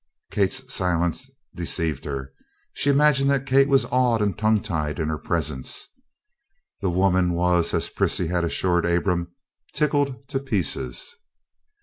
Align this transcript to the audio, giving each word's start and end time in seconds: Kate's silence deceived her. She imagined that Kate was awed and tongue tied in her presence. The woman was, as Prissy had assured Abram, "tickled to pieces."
Kate's 0.31 0.73
silence 0.73 1.29
deceived 1.55 2.05
her. 2.05 2.33
She 2.73 2.89
imagined 2.89 3.29
that 3.29 3.45
Kate 3.45 3.69
was 3.69 3.85
awed 3.91 4.19
and 4.19 4.35
tongue 4.35 4.59
tied 4.59 4.97
in 4.97 5.09
her 5.09 5.17
presence. 5.19 5.89
The 6.81 6.89
woman 6.89 7.33
was, 7.33 7.71
as 7.71 7.87
Prissy 7.87 8.25
had 8.25 8.43
assured 8.43 8.83
Abram, 8.87 9.35
"tickled 9.73 10.27
to 10.29 10.39
pieces." 10.39 11.17